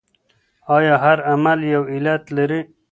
آيا 0.75 0.95
هر 1.03 1.17
عمل 1.29 1.59
يو 1.73 1.83
علت 1.93 2.25
لري؟ 2.37 2.61